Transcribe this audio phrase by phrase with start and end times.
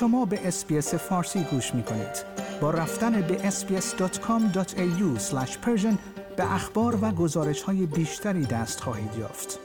[0.00, 2.24] شما به SBS فارسی گوش می کنید.
[2.60, 5.32] با رفتن به sbs.com.au
[6.36, 9.58] به اخبار و گزارش های بیشتری دست خواهید یافت.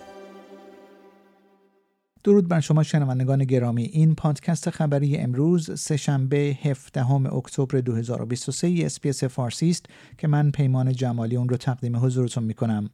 [2.23, 9.69] درود بر شما شنوندگان گرامی این پادکست خبری امروز سه‌شنبه 17 اکتبر 2023 SBS فارسی
[9.69, 9.85] است
[10.17, 12.89] که من پیمان جمالی اون رو تقدیم حضورتون می کنم.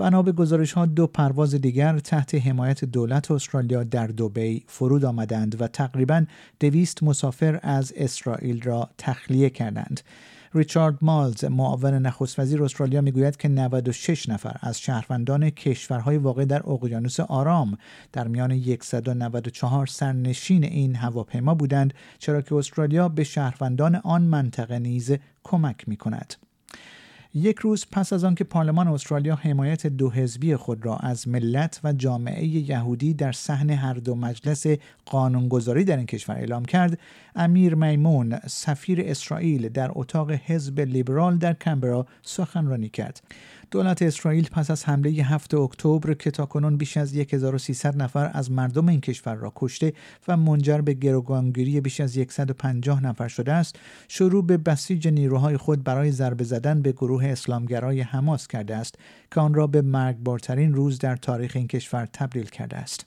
[0.00, 5.60] بنا به گزارش ها دو پرواز دیگر تحت حمایت دولت استرالیا در دوبی فرود آمدند
[5.60, 6.24] و تقریبا
[6.60, 10.00] دویست مسافر از اسرائیل را تخلیه کردند.
[10.54, 16.70] ریچارد مالز معاون نخست وزیر استرالیا می‌گوید که 96 نفر از شهروندان کشورهای واقع در
[16.70, 17.78] اقیانوس آرام
[18.12, 25.12] در میان 194 سرنشین این هواپیما بودند چرا که استرالیا به شهروندان آن منطقه نیز
[25.44, 26.47] کمک می کند.
[27.34, 31.92] یک روز پس از آنکه پارلمان استرالیا حمایت دو حزبی خود را از ملت و
[31.92, 34.66] جامعه یهودی در صحن هر دو مجلس
[35.06, 36.98] قانونگذاری در این کشور اعلام کرد
[37.36, 43.22] امیر میمون سفیر اسرائیل در اتاق حزب لیبرال در کمبرا سخنرانی کرد.
[43.70, 48.88] دولت اسرائیل پس از حمله 7 اکتبر که تاکنون بیش از 1300 نفر از مردم
[48.88, 49.92] این کشور را کشته
[50.28, 53.76] و منجر به گروگانگیری بیش از 150 نفر شده است
[54.08, 58.94] شروع به بسیج نیروهای خود برای ضربه زدن به گروه اسلامگرای حماس کرده است
[59.30, 63.06] که آن را به مرگبارترین روز در تاریخ این کشور تبدیل کرده است.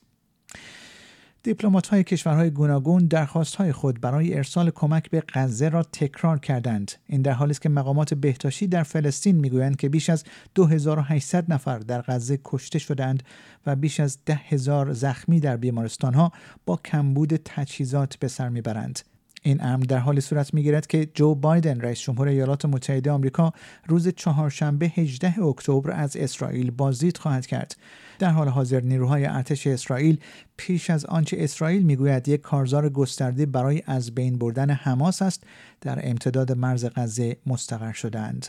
[1.43, 6.91] دیپلمات های کشورهای گوناگون درخواست های خود برای ارسال کمک به غزه را تکرار کردند.
[7.07, 10.23] این در حالی است که مقامات بهداشتی در فلسطین می‌گویند که بیش از
[10.55, 13.23] 2800 نفر در غزه کشته شدند
[13.65, 16.31] و بیش از 10000 زخمی در بیمارستان ها
[16.65, 18.99] با کمبود تجهیزات به سر می‌برند.
[19.41, 23.53] این امر در حال صورت می‌گیرد که جو بایدن رئیس جمهور ایالات متحده آمریکا
[23.87, 27.75] روز چهارشنبه 18 اکتبر از اسرائیل بازدید خواهد کرد.
[28.19, 30.19] در حال حاضر نیروهای ارتش اسرائیل
[30.57, 35.43] پیش از آنچه اسرائیل می‌گوید یک کارزار گسترده برای از بین بردن حماس است
[35.81, 38.47] در امتداد مرز غزه مستقر شدند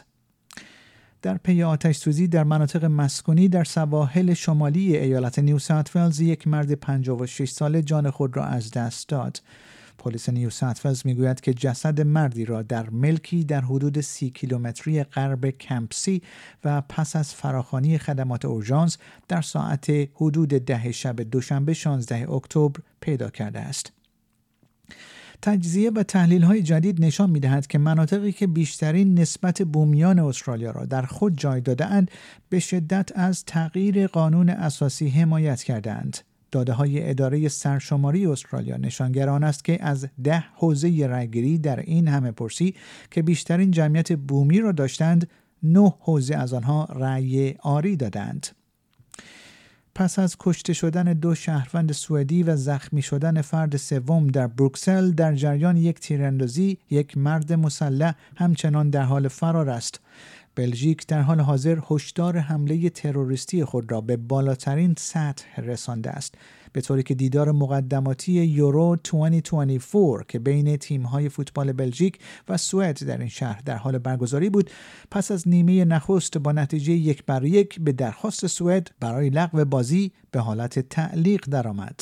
[1.23, 6.73] در پی آتش سوزی در مناطق مسکونی در سواحل شمالی ایالت نیو ساوت یک مرد
[6.73, 9.41] 56 ساله جان خود را از دست داد.
[9.99, 15.03] پلیس نیو ساوت ولز می‌گوید که جسد مردی را در ملکی در حدود سی کیلومتری
[15.03, 16.23] غرب کمپسی
[16.65, 18.99] و پس از فراخانی خدمات اورژانس
[19.29, 23.93] در ساعت حدود ده شب دوشنبه 16 اکتبر پیدا کرده است.
[25.43, 30.71] تجزیه و تحلیل های جدید نشان می دهد که مناطقی که بیشترین نسبت بومیان استرالیا
[30.71, 32.11] را در خود جای داده اند
[32.49, 36.19] به شدت از تغییر قانون اساسی حمایت کردند.
[36.53, 42.31] داده های اداره سرشماری استرالیا نشانگران است که از ده حوزه رأیگیری در این همه
[42.31, 42.75] پرسی
[43.11, 45.31] که بیشترین جمعیت بومی را داشتند
[45.63, 48.47] نه حوزه از آنها رأی آری دادند.
[49.95, 55.35] پس از کشته شدن دو شهروند سوئدی و زخمی شدن فرد سوم در بروکسل در
[55.35, 60.01] جریان یک تیراندازی یک مرد مسلح همچنان در حال فرار است.
[60.55, 66.35] بلژیک در حال حاضر هشدار حمله تروریستی خود را به بالاترین سطح رسانده است
[66.73, 72.19] به طوری که دیدار مقدماتی یورو 2024 که بین تیم‌های فوتبال بلژیک
[72.49, 74.71] و سوئد در این شهر در حال برگزاری بود
[75.11, 80.13] پس از نیمه نخست با نتیجه یک بر یک به درخواست سوئد برای لغو بازی
[80.31, 82.01] به حالت تعلیق درآمد.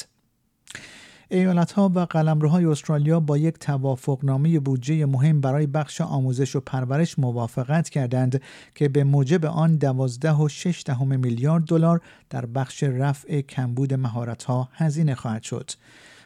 [1.32, 7.18] ایالت ها و قلمروهای استرالیا با یک توافقنامه بودجه مهم برای بخش آموزش و پرورش
[7.18, 8.42] موافقت کردند
[8.74, 15.42] که به موجب آن 12.6 میلیارد دلار در بخش رفع کمبود مهارت ها هزینه خواهد
[15.42, 15.70] شد.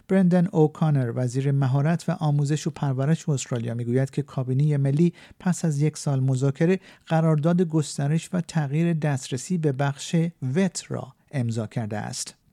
[0.08, 5.80] برندن اوکانر وزیر مهارت و آموزش و پرورش استرالیا می‌گوید که کابینه ملی پس از
[5.80, 10.16] یک سال مذاکره قرارداد گسترش و تغییر دسترسی به بخش
[10.54, 12.43] وت را امضا کرده است.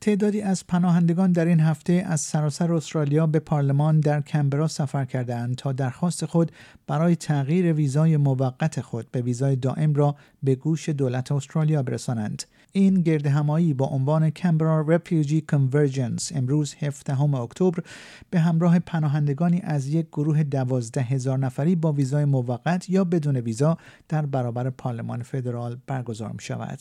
[0.00, 5.56] تعدادی از پناهندگان در این هفته از سراسر استرالیا به پارلمان در کمبرا سفر کردند
[5.56, 6.52] تا درخواست خود
[6.86, 12.42] برای تغییر ویزای موقت خود به ویزای دائم را به گوش دولت استرالیا برسانند.
[12.72, 17.82] این گرد همایی با عنوان کمبرا رپیوجی کنورجنس امروز 17 اکتبر
[18.30, 23.78] به همراه پناهندگانی از یک گروه دوازده هزار نفری با ویزای موقت یا بدون ویزا
[24.08, 26.78] در برابر پارلمان فدرال برگزار می شود.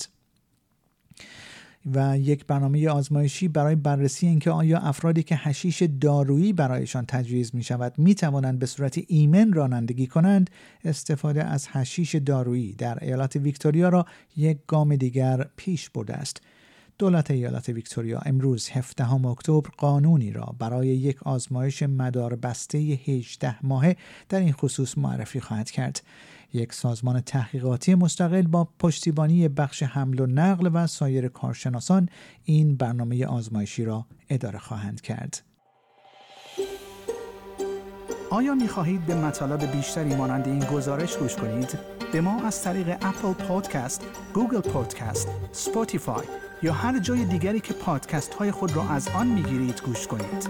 [1.86, 7.64] و یک برنامه آزمایشی برای بررسی اینکه آیا افرادی که هشیش دارویی برایشان تجویز می
[7.64, 10.50] شود می توانند به صورت ایمن رانندگی کنند
[10.84, 14.06] استفاده از هشیش دارویی در ایالت ویکتوریا را
[14.38, 16.42] یک گام دیگر پیش برده است.
[16.98, 23.96] دولت ایالت ویکتوریا امروز 17 اکتبر قانونی را برای یک آزمایش مدار بسته 18 ماهه
[24.30, 26.02] در این خصوص معرفی خواهد کرد.
[26.54, 32.10] یک سازمان تحقیقاتی مستقل با پشتیبانی بخش حمل و نقل و سایر کارشناسان
[32.44, 35.44] این برنامه آزمایشی را اداره خواهند کرد.
[38.30, 41.80] آیا می خواهید به مطالب بیشتری مانند این گزارش گوش کنید؟
[42.14, 46.26] به ما از طریق Apple Podcast، Google Podcast، Spotify
[46.64, 50.50] یا هر جای دیگری که پادکست های خود را از آن می گیرید گوش کنید.